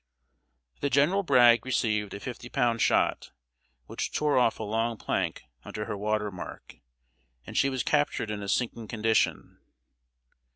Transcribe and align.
The 0.79 0.89
General 0.89 1.21
Bragg 1.21 1.63
received 1.63 2.15
a 2.15 2.19
fifty 2.19 2.49
pound 2.49 2.81
shot, 2.81 3.29
which 3.85 4.11
tore 4.11 4.35
off 4.35 4.57
a 4.59 4.63
long 4.63 4.97
plank 4.97 5.43
under 5.63 5.85
her 5.85 5.95
water 5.95 6.31
mark, 6.31 6.77
and 7.45 7.55
she 7.55 7.69
was 7.69 7.83
captured 7.83 8.31
in 8.31 8.41
a 8.41 8.49
sinking 8.49 8.87
condition. 8.87 9.59